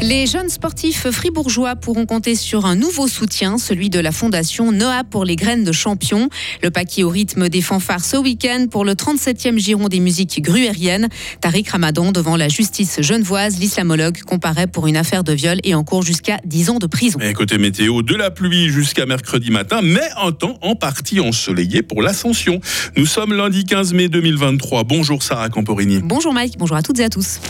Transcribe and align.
Les 0.00 0.26
jeunes 0.26 0.48
sportifs 0.48 1.10
fribourgeois 1.10 1.74
pourront 1.74 2.06
compter 2.06 2.36
sur 2.36 2.66
un 2.66 2.76
nouveau 2.76 3.08
soutien, 3.08 3.58
celui 3.58 3.90
de 3.90 3.98
la 3.98 4.12
fondation 4.12 4.70
Noah 4.70 5.02
pour 5.02 5.24
les 5.24 5.34
graines 5.34 5.64
de 5.64 5.72
champions. 5.72 6.28
Le 6.62 6.70
paquet 6.70 7.02
au 7.02 7.08
rythme 7.08 7.48
des 7.48 7.60
fanfares 7.60 8.04
ce 8.04 8.16
week-end 8.16 8.66
pour 8.70 8.84
le 8.84 8.92
37e 8.92 9.58
giron 9.58 9.88
des 9.88 9.98
musiques 9.98 10.40
gruériennes. 10.40 11.08
Tariq 11.40 11.68
Ramadan 11.70 12.12
devant 12.12 12.36
la 12.36 12.48
justice 12.48 13.02
genevoise, 13.02 13.58
l'islamologue 13.58 14.20
comparaît 14.22 14.68
pour 14.68 14.86
une 14.86 14.96
affaire 14.96 15.24
de 15.24 15.32
viol 15.32 15.58
et 15.64 15.74
en 15.74 15.82
cours 15.82 16.02
jusqu'à 16.02 16.38
10 16.44 16.70
ans 16.70 16.78
de 16.78 16.86
prison. 16.86 17.18
Et 17.18 17.32
côté 17.32 17.58
météo, 17.58 18.02
de 18.02 18.14
la 18.14 18.30
pluie 18.30 18.68
jusqu'à 18.68 19.04
mercredi 19.04 19.50
matin, 19.50 19.80
mais 19.82 20.08
un 20.22 20.30
temps 20.30 20.58
en 20.62 20.76
partie 20.76 21.18
ensoleillé 21.18 21.82
pour 21.82 22.02
l'ascension. 22.02 22.60
Nous 22.96 23.06
sommes 23.06 23.34
lundi 23.34 23.64
15 23.64 23.94
mai 23.94 24.08
2023. 24.08 24.84
Bonjour 24.84 25.24
Sarah 25.24 25.48
Camporini. 25.48 25.98
Bonjour 26.04 26.32
Mike, 26.32 26.54
bonjour 26.56 26.76
à 26.76 26.82
toutes 26.82 27.00
et 27.00 27.04
à 27.04 27.08
tous. 27.08 27.40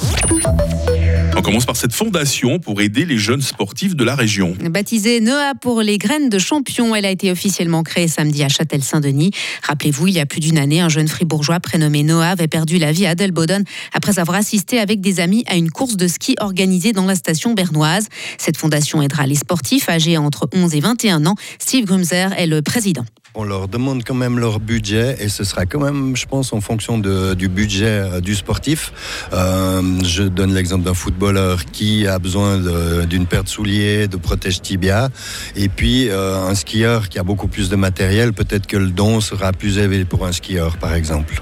On 1.36 1.42
commence 1.42 1.66
par 1.66 1.76
cette 1.76 1.92
fondation 1.92 2.58
pour 2.58 2.80
aider 2.80 3.04
les 3.04 3.18
jeunes 3.18 3.42
sportifs 3.42 3.94
de 3.94 4.04
la 4.04 4.14
région. 4.14 4.56
Baptisée 4.70 5.20
Noah 5.20 5.54
pour 5.60 5.82
les 5.82 5.98
graines 5.98 6.28
de 6.28 6.38
champion, 6.38 6.94
elle 6.94 7.04
a 7.04 7.10
été 7.10 7.30
officiellement 7.30 7.82
créée 7.82 8.08
samedi 8.08 8.42
à 8.42 8.48
Châtel-Saint-Denis. 8.48 9.30
Rappelez-vous, 9.62 10.08
il 10.08 10.14
y 10.14 10.20
a 10.20 10.26
plus 10.26 10.40
d'une 10.40 10.58
année, 10.58 10.80
un 10.80 10.88
jeune 10.88 11.08
fribourgeois 11.08 11.60
prénommé 11.60 12.02
Noah 12.02 12.30
avait 12.30 12.48
perdu 12.48 12.78
la 12.78 12.92
vie 12.92 13.06
à 13.06 13.14
Delboden 13.14 13.64
après 13.92 14.18
avoir 14.18 14.36
assisté 14.36 14.78
avec 14.78 15.00
des 15.00 15.20
amis 15.20 15.44
à 15.46 15.56
une 15.56 15.70
course 15.70 15.96
de 15.96 16.08
ski 16.08 16.34
organisée 16.40 16.92
dans 16.92 17.06
la 17.06 17.14
station 17.14 17.54
bernoise. 17.54 18.08
Cette 18.36 18.56
fondation 18.56 19.00
aidera 19.02 19.26
les 19.26 19.36
sportifs 19.36 19.88
âgés 19.88 20.18
entre 20.18 20.48
11 20.52 20.74
et 20.74 20.80
21 20.80 21.26
ans. 21.26 21.36
Steve 21.58 21.84
Grumzer 21.84 22.32
est 22.32 22.46
le 22.46 22.62
président 22.62 23.04
on 23.38 23.44
leur 23.44 23.68
demande 23.68 24.02
quand 24.04 24.16
même 24.16 24.40
leur 24.40 24.58
budget 24.58 25.16
et 25.20 25.28
ce 25.28 25.44
sera 25.44 25.64
quand 25.64 25.78
même, 25.78 26.16
je 26.16 26.26
pense, 26.26 26.52
en 26.52 26.60
fonction 26.60 26.98
du 26.98 27.48
budget 27.48 27.86
euh, 27.86 28.20
du 28.20 28.34
sportif. 28.34 28.92
Euh, 29.32 29.80
je 30.04 30.24
donne 30.24 30.52
l'exemple 30.52 30.84
d'un 30.84 30.94
footballeur 30.94 31.64
qui 31.64 32.08
a 32.08 32.18
besoin 32.18 32.58
d'une 33.06 33.26
paire 33.26 33.44
de 33.44 33.48
souliers, 33.48 34.08
de 34.08 34.16
protège 34.16 34.60
tibia, 34.60 35.08
et 35.54 35.68
puis 35.68 36.08
euh, 36.08 36.36
un 36.36 36.56
skieur 36.56 37.08
qui 37.08 37.20
a 37.20 37.22
beaucoup 37.22 37.46
plus 37.46 37.68
de 37.68 37.76
matériel, 37.76 38.32
peut-être 38.32 38.66
que 38.66 38.76
le 38.76 38.88
don 38.90 39.20
sera 39.20 39.52
plus 39.52 39.78
élevé 39.78 40.04
pour 40.04 40.26
un 40.26 40.32
skieur, 40.32 40.76
par 40.76 40.94
exemple. 40.94 41.40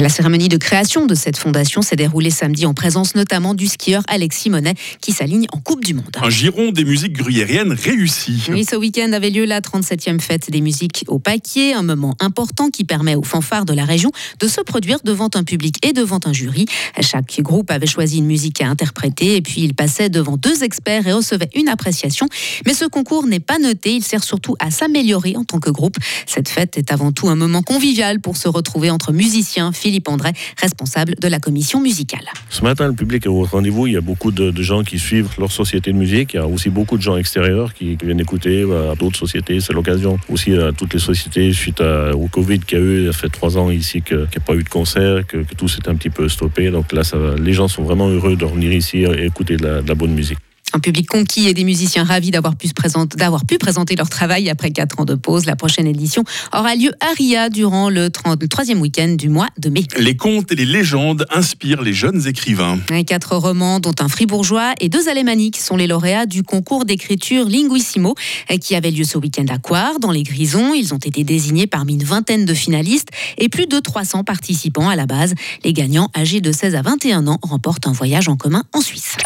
Et 0.00 0.02
la 0.02 0.08
cérémonie 0.08 0.48
de 0.48 0.56
création 0.56 1.04
de 1.04 1.14
cette 1.14 1.36
fondation 1.36 1.82
s'est 1.82 1.94
déroulée 1.94 2.30
samedi 2.30 2.64
en 2.64 2.72
présence 2.72 3.14
notamment 3.14 3.52
du 3.52 3.66
skieur 3.66 4.02
Alexis 4.08 4.48
Monet 4.48 4.72
qui 5.02 5.12
s'aligne 5.12 5.46
en 5.52 5.58
Coupe 5.58 5.84
du 5.84 5.92
Monde. 5.92 6.16
Un 6.22 6.30
giron 6.30 6.72
des 6.72 6.86
musiques 6.86 7.12
gruyériennes 7.12 7.74
réussi. 7.74 8.44
Oui, 8.48 8.64
ce 8.64 8.76
week-end 8.76 9.12
avait 9.12 9.28
lieu 9.28 9.44
la 9.44 9.60
37e 9.60 10.18
fête 10.18 10.50
des 10.50 10.62
musiques 10.62 11.04
au 11.08 11.18
Paquier, 11.18 11.74
un 11.74 11.82
moment 11.82 12.16
important 12.18 12.70
qui 12.70 12.84
permet 12.84 13.14
aux 13.14 13.22
fanfares 13.22 13.66
de 13.66 13.74
la 13.74 13.84
région 13.84 14.10
de 14.38 14.48
se 14.48 14.62
produire 14.62 15.00
devant 15.04 15.28
un 15.34 15.44
public 15.44 15.76
et 15.86 15.92
devant 15.92 16.20
un 16.24 16.32
jury. 16.32 16.64
Chaque 17.02 17.38
groupe 17.42 17.70
avait 17.70 17.86
choisi 17.86 18.20
une 18.20 18.26
musique 18.26 18.62
à 18.62 18.68
interpréter 18.68 19.36
et 19.36 19.42
puis 19.42 19.60
il 19.60 19.74
passait 19.74 20.08
devant 20.08 20.38
deux 20.38 20.64
experts 20.64 21.06
et 21.06 21.12
recevait 21.12 21.50
une 21.54 21.68
appréciation. 21.68 22.26
Mais 22.64 22.72
ce 22.72 22.86
concours 22.86 23.26
n'est 23.26 23.38
pas 23.38 23.58
noté, 23.58 23.96
il 23.96 24.02
sert 24.02 24.24
surtout 24.24 24.56
à 24.60 24.70
s'améliorer 24.70 25.36
en 25.36 25.44
tant 25.44 25.60
que 25.60 25.68
groupe. 25.68 25.98
Cette 26.24 26.48
fête 26.48 26.78
est 26.78 26.90
avant 26.90 27.12
tout 27.12 27.28
un 27.28 27.36
moment 27.36 27.60
convivial 27.60 28.20
pour 28.20 28.38
se 28.38 28.48
retrouver 28.48 28.88
entre 28.88 29.12
musiciens, 29.12 29.72
Philippe 29.90 30.08
André, 30.08 30.30
responsable 30.56 31.16
de 31.16 31.26
la 31.26 31.40
commission 31.40 31.80
musicale. 31.80 32.22
Ce 32.48 32.62
matin, 32.62 32.86
le 32.86 32.92
public 32.92 33.26
est 33.26 33.28
au 33.28 33.42
rendez-vous. 33.42 33.88
Il 33.88 33.94
y 33.94 33.96
a 33.96 34.00
beaucoup 34.00 34.30
de, 34.30 34.62
gens 34.62 34.84
qui 34.84 35.00
suivent 35.00 35.30
leur 35.36 35.50
société 35.50 35.90
de 35.90 35.96
musique. 35.96 36.34
Il 36.34 36.36
y 36.36 36.38
a 36.38 36.46
aussi 36.46 36.70
beaucoup 36.70 36.96
de 36.96 37.02
gens 37.02 37.16
extérieurs 37.16 37.74
qui, 37.74 37.96
viennent 38.00 38.20
écouter 38.20 38.62
à 38.62 38.94
d'autres 38.94 39.18
sociétés. 39.18 39.58
C'est 39.58 39.72
l'occasion 39.72 40.16
aussi 40.28 40.54
à 40.54 40.70
toutes 40.70 40.94
les 40.94 41.00
sociétés, 41.00 41.52
suite 41.52 41.80
au 41.80 42.28
Covid 42.28 42.60
qu'il 42.60 42.78
y 42.78 42.80
a 42.80 42.84
eu, 42.84 42.98
il 43.00 43.06
y 43.06 43.08
a 43.08 43.12
fait 43.12 43.30
trois 43.30 43.58
ans 43.58 43.68
ici 43.68 44.00
qu'il 44.00 44.18
n'y 44.18 44.36
a 44.36 44.46
pas 44.46 44.54
eu 44.54 44.62
de 44.62 44.68
concert, 44.68 45.26
que, 45.26 45.38
tout 45.56 45.66
s'est 45.66 45.88
un 45.88 45.96
petit 45.96 46.10
peu 46.10 46.28
stoppé. 46.28 46.70
Donc 46.70 46.92
là, 46.92 47.02
les 47.36 47.52
gens 47.52 47.66
sont 47.66 47.82
vraiment 47.82 48.08
heureux 48.08 48.36
de 48.36 48.44
revenir 48.44 48.72
ici 48.72 48.98
et 48.98 49.24
écouter 49.26 49.56
de 49.56 49.82
la 49.84 49.94
bonne 49.96 50.12
musique. 50.12 50.38
Un 50.72 50.78
public 50.78 51.08
conquis 51.08 51.48
et 51.48 51.54
des 51.54 51.64
musiciens 51.64 52.04
ravis 52.04 52.30
d'avoir 52.30 52.56
pu, 52.56 52.68
pu, 52.68 53.58
présenter 53.58 53.96
leur 53.96 54.08
travail 54.08 54.48
après 54.48 54.70
quatre 54.70 55.00
ans 55.00 55.04
de 55.04 55.14
pause. 55.14 55.46
La 55.46 55.56
prochaine 55.56 55.86
édition 55.86 56.24
aura 56.52 56.74
lieu 56.74 56.92
à 57.00 57.12
Ria 57.16 57.48
durant 57.48 57.90
le, 57.90 58.10
troisième 58.10 58.80
week-end 58.80 59.08
du 59.08 59.28
mois 59.28 59.48
de 59.58 59.68
mai. 59.68 59.84
Les 59.98 60.16
contes 60.16 60.52
et 60.52 60.54
les 60.54 60.64
légendes 60.64 61.26
inspirent 61.30 61.82
les 61.82 61.92
jeunes 61.92 62.26
écrivains. 62.26 62.78
quatre 63.06 63.36
romans, 63.36 63.80
dont 63.80 63.94
un 64.00 64.08
fribourgeois 64.08 64.74
et 64.80 64.88
deux 64.88 65.08
alémaniques, 65.08 65.56
sont 65.56 65.76
les 65.76 65.86
lauréats 65.86 66.26
du 66.26 66.42
concours 66.42 66.84
d'écriture 66.84 67.48
Linguissimo 67.48 68.14
qui 68.60 68.74
avait 68.74 68.90
lieu 68.90 69.04
ce 69.04 69.18
week-end 69.18 69.46
à 69.48 69.58
Coire, 69.58 69.98
dans 70.00 70.10
les 70.10 70.22
Grisons. 70.22 70.74
Ils 70.74 70.94
ont 70.94 70.98
été 70.98 71.24
désignés 71.24 71.66
parmi 71.66 71.94
une 71.94 72.04
vingtaine 72.04 72.44
de 72.44 72.54
finalistes 72.54 73.08
et 73.38 73.48
plus 73.48 73.66
de 73.66 73.78
300 73.78 74.24
participants 74.24 74.88
à 74.88 74.96
la 74.96 75.06
base. 75.06 75.34
Les 75.64 75.72
gagnants, 75.72 76.10
âgés 76.16 76.40
de 76.40 76.52
16 76.52 76.74
à 76.74 76.82
21 76.82 77.26
ans, 77.26 77.38
remportent 77.42 77.86
un 77.86 77.92
voyage 77.92 78.28
en 78.28 78.36
commun 78.36 78.64
en 78.72 78.80
Suisse. 78.80 79.16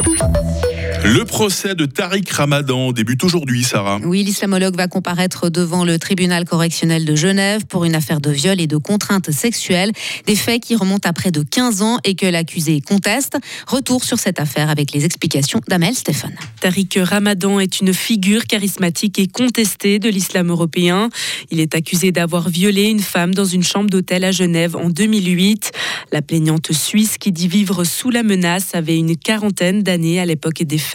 Le 1.07 1.27
procès 1.27 1.75
de 1.75 1.85
Tariq 1.85 2.33
Ramadan 2.33 2.93
débute 2.93 3.25
aujourd'hui, 3.25 3.63
Sarah. 3.63 3.99
Oui, 4.05 4.23
l'islamologue 4.23 4.75
va 4.75 4.89
comparaître 4.89 5.51
devant 5.51 5.85
le 5.85 5.99
tribunal 5.99 6.47
correctionnel 6.47 7.05
de 7.05 7.15
Genève 7.15 7.67
pour 7.67 7.85
une 7.85 7.95
affaire 7.95 8.23
de 8.23 8.31
viol 8.31 8.59
et 8.59 8.67
de 8.67 8.79
contrainte 8.79 9.31
sexuelle. 9.31 9.93
Des 10.27 10.35
faits 10.35 10.63
qui 10.63 10.75
remontent 10.75 11.07
à 11.07 11.13
près 11.13 11.31
de 11.31 11.43
15 11.43 11.83
ans 11.83 11.99
et 12.05 12.15
que 12.15 12.25
l'accusé 12.25 12.81
conteste. 12.81 13.37
Retour 13.67 14.03
sur 14.03 14.19
cette 14.19 14.41
affaire 14.41 14.71
avec 14.71 14.93
les 14.93 15.05
explications 15.05 15.61
d'Amel 15.69 15.95
Stéphane. 15.95 16.35
Tariq 16.63 16.99
Ramadan 17.03 17.61
est 17.61 17.83
une 17.83 17.93
figure 17.93 18.47
charismatique 18.47 19.19
et 19.19 19.27
contestée 19.27 19.99
de 19.99 20.09
l'islam 20.09 20.49
européen. 20.49 21.11
Il 21.51 21.61
est 21.61 21.75
accusé 21.75 22.13
d'avoir 22.13 22.49
violé 22.49 22.85
une 22.85 23.01
femme 23.01 23.35
dans 23.35 23.45
une 23.45 23.63
chambre 23.63 23.91
d'hôtel 23.91 24.25
à 24.25 24.33
Genève 24.33 24.75
en 24.75 24.89
2008. 24.89 25.71
La 26.13 26.23
plaignante 26.23 26.73
suisse 26.73 27.19
qui 27.19 27.31
dit 27.31 27.49
vivre 27.49 27.85
sous 27.85 28.09
la 28.09 28.23
menace 28.23 28.75
avait 28.75 28.97
une 28.97 29.19
quarantaine 29.19 29.83
d'années 29.83 30.19
à 30.19 30.25
l'époque 30.25 30.63
des 30.63 30.79
faits. 30.79 30.94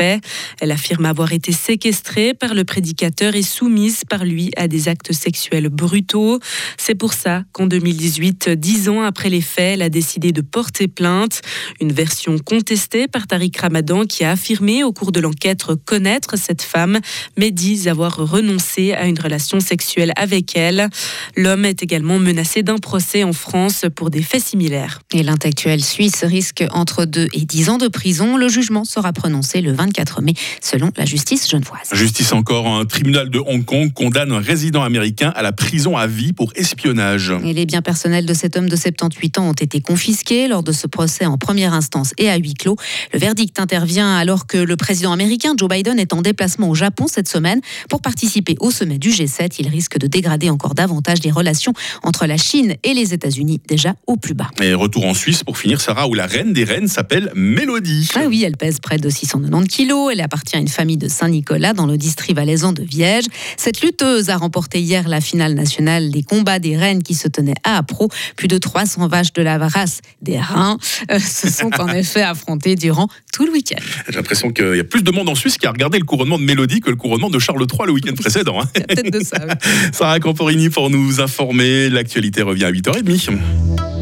Elle 0.59 0.71
affirme 0.71 1.05
avoir 1.05 1.33
été 1.33 1.51
séquestrée 1.51 2.33
par 2.33 2.53
le 2.53 2.63
prédicateur 2.63 3.35
et 3.35 3.41
soumise 3.41 4.03
par 4.09 4.25
lui 4.25 4.51
à 4.57 4.67
des 4.67 4.87
actes 4.87 5.13
sexuels 5.13 5.69
brutaux. 5.69 6.39
C'est 6.77 6.95
pour 6.95 7.13
ça 7.13 7.43
qu'en 7.51 7.67
2018, 7.67 8.49
dix 8.49 8.89
ans 8.89 9.01
après 9.01 9.29
les 9.29 9.41
faits, 9.41 9.73
elle 9.75 9.81
a 9.81 9.89
décidé 9.89 10.31
de 10.31 10.41
porter 10.41 10.87
plainte. 10.87 11.41
Une 11.81 11.91
version 11.91 12.37
contestée 12.37 13.07
par 13.07 13.27
Tariq 13.27 13.59
Ramadan 13.59 14.05
qui 14.05 14.23
a 14.23 14.31
affirmé 14.31 14.83
au 14.83 14.93
cours 14.93 15.11
de 15.11 15.19
l'enquête 15.19 15.65
connaître 15.85 16.37
cette 16.37 16.61
femme, 16.61 16.99
mais 17.37 17.51
dit 17.51 17.89
avoir 17.89 18.15
renoncé 18.17 18.93
à 18.93 19.05
une 19.05 19.19
relation 19.19 19.59
sexuelle 19.59 20.13
avec 20.15 20.55
elle. 20.55 20.89
L'homme 21.35 21.65
est 21.65 21.83
également 21.83 22.19
menacé 22.19 22.63
d'un 22.63 22.77
procès 22.77 23.23
en 23.23 23.33
France 23.33 23.85
pour 23.95 24.09
des 24.09 24.21
faits 24.21 24.43
similaires. 24.43 25.01
Et 25.13 25.23
l'intellectuel 25.23 25.83
suisse 25.83 26.23
risque 26.23 26.63
entre 26.71 27.05
2 27.05 27.27
et 27.33 27.45
10 27.45 27.69
ans 27.69 27.77
de 27.77 27.87
prison. 27.87 28.37
Le 28.37 28.47
jugement 28.47 28.85
sera 28.85 29.13
prononcé 29.13 29.61
le 29.61 29.71
24 29.71 29.88
mai, 30.21 30.33
selon 30.61 30.91
la 30.97 31.05
justice 31.05 31.49
genevoise. 31.49 31.89
Justice 31.93 32.33
encore, 32.33 32.67
un 32.67 32.85
tribunal 32.85 33.29
de 33.29 33.39
Hong 33.39 33.63
Kong 33.63 33.91
condamne 33.93 34.31
un 34.31 34.39
résident 34.39 34.83
américain 34.83 35.31
à 35.35 35.41
la 35.41 35.51
prison 35.51 35.97
à 35.97 36.07
vie 36.07 36.33
pour 36.33 36.51
espionnage. 36.55 37.33
Et 37.43 37.53
les 37.53 37.65
biens 37.65 37.81
personnels 37.81 38.25
de 38.25 38.33
cet 38.33 38.57
homme 38.57 38.69
de 38.69 38.75
78 38.75 39.39
ans 39.39 39.49
ont 39.49 39.53
été 39.53 39.81
confisqués 39.81 40.47
lors 40.47 40.63
de 40.63 40.71
ce 40.71 40.87
procès 40.87 41.25
en 41.25 41.37
première 41.37 41.73
instance 41.73 42.13
et 42.17 42.29
à 42.29 42.37
huis 42.37 42.53
clos. 42.53 42.75
Le 43.13 43.19
verdict 43.19 43.59
intervient 43.59 44.15
alors 44.15 44.47
que 44.47 44.57
le 44.57 44.75
président 44.75 45.11
américain 45.11 45.53
Joe 45.57 45.69
Biden 45.69 45.99
est 45.99 46.13
en 46.13 46.21
déplacement 46.21 46.69
au 46.69 46.75
Japon 46.75 47.07
cette 47.07 47.27
semaine 47.27 47.61
pour 47.89 48.01
participer 48.01 48.55
au 48.59 48.71
sommet 48.71 48.97
du 48.97 49.09
G7. 49.09 49.55
Il 49.59 49.67
risque 49.67 49.97
de 49.97 50.07
dégrader 50.07 50.49
encore 50.49 50.75
davantage 50.75 51.19
les 51.23 51.31
relations 51.31 51.73
entre 52.03 52.25
la 52.25 52.37
Chine 52.37 52.75
et 52.83 52.93
les 52.93 53.13
États-Unis, 53.13 53.61
déjà 53.67 53.95
au 54.07 54.17
plus 54.17 54.33
bas. 54.33 54.49
Et 54.61 54.73
retour 54.73 55.05
en 55.05 55.13
Suisse 55.13 55.43
pour 55.43 55.57
finir, 55.57 55.81
Sarah, 55.81 56.07
où 56.07 56.13
la 56.13 56.27
reine 56.27 56.53
des 56.53 56.63
reines 56.63 56.87
s'appelle 56.87 57.31
Mélodie. 57.35 58.09
Ah 58.15 58.25
oui, 58.27 58.43
elle 58.43 58.57
pèse 58.57 58.79
près 58.79 58.97
de 58.97 59.09
690 59.09 59.68
kilos 59.69 60.09
elle 60.11 60.21
appartient 60.21 60.57
à 60.57 60.59
une 60.59 60.67
famille 60.67 60.97
de 60.97 61.07
Saint-Nicolas 61.07 61.73
dans 61.73 61.85
le 61.85 61.97
district 61.97 62.35
valaisan 62.35 62.73
de 62.73 62.83
Viège. 62.83 63.25
Cette 63.55 63.81
lutteuse 63.81 64.29
a 64.29 64.37
remporté 64.37 64.81
hier 64.81 65.07
la 65.07 65.21
finale 65.21 65.53
nationale 65.53 66.11
des 66.11 66.23
combats 66.23 66.59
des 66.59 66.75
reines 66.75 67.03
qui 67.03 67.13
se 67.13 67.27
tenaient 67.27 67.55
à 67.63 67.77
Apro. 67.77 68.09
Plus 68.35 68.47
de 68.47 68.57
300 68.57 69.07
vaches 69.07 69.33
de 69.33 69.41
la 69.41 69.57
race 69.57 70.01
des 70.21 70.39
reins 70.39 70.77
euh, 71.11 71.19
se 71.19 71.49
sont 71.49 71.71
en 71.79 71.87
effet 71.93 72.21
affrontées 72.21 72.75
durant 72.75 73.07
tout 73.31 73.45
le 73.45 73.51
week-end. 73.51 73.81
J'ai 74.07 74.15
l'impression 74.15 74.51
qu'il 74.51 74.75
y 74.75 74.79
a 74.79 74.83
plus 74.83 75.03
de 75.03 75.11
monde 75.11 75.29
en 75.29 75.35
Suisse 75.35 75.57
qui 75.57 75.67
a 75.67 75.71
regardé 75.71 75.99
le 75.99 76.05
couronnement 76.05 76.37
de 76.37 76.43
Mélodie 76.43 76.81
que 76.81 76.89
le 76.89 76.95
couronnement 76.95 77.29
de 77.29 77.39
Charles 77.39 77.65
III 77.71 77.87
le 77.87 77.93
week-end 77.93 78.15
précédent. 78.19 78.61
Hein. 78.61 78.65
Peut-être 78.73 79.11
de 79.11 79.23
ça. 79.23 79.37
Sarah 79.93 80.19
Camporini 80.19 80.69
pour 80.69 80.89
nous 80.89 81.21
informer. 81.21 81.89
L'actualité 81.89 82.41
revient 82.41 82.65
à 82.65 82.71
8h30. 82.71 83.39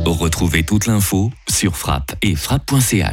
Retrouvez 0.05 0.63
toute 0.63 0.85
l'info 0.85 1.31
sur 1.49 1.75
frappe 1.75 2.15
et 2.21 2.35
frappe.ch. 2.35 3.05